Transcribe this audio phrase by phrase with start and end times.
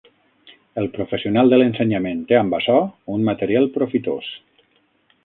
[0.81, 2.79] El professional de l’ensenyament té amb açò
[3.17, 4.31] un material profitós.